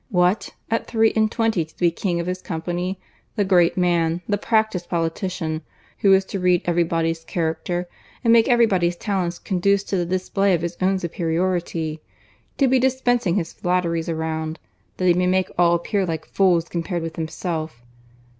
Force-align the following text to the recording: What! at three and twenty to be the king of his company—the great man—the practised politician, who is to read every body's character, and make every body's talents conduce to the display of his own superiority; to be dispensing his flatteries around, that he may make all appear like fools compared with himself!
What! 0.09 0.55
at 0.71 0.87
three 0.87 1.13
and 1.15 1.31
twenty 1.31 1.63
to 1.63 1.77
be 1.77 1.89
the 1.89 1.91
king 1.91 2.19
of 2.19 2.25
his 2.25 2.41
company—the 2.41 3.45
great 3.45 3.77
man—the 3.77 4.39
practised 4.39 4.89
politician, 4.89 5.61
who 5.99 6.11
is 6.11 6.25
to 6.25 6.39
read 6.39 6.63
every 6.65 6.83
body's 6.83 7.23
character, 7.23 7.87
and 8.23 8.33
make 8.33 8.47
every 8.49 8.65
body's 8.65 8.95
talents 8.95 9.37
conduce 9.37 9.83
to 9.83 9.97
the 9.97 10.05
display 10.07 10.55
of 10.55 10.63
his 10.63 10.75
own 10.81 10.97
superiority; 10.97 12.01
to 12.57 12.67
be 12.67 12.79
dispensing 12.79 13.35
his 13.35 13.53
flatteries 13.53 14.09
around, 14.09 14.57
that 14.97 15.05
he 15.05 15.13
may 15.13 15.27
make 15.27 15.51
all 15.55 15.75
appear 15.75 16.03
like 16.03 16.25
fools 16.25 16.67
compared 16.67 17.03
with 17.03 17.15
himself! 17.17 17.83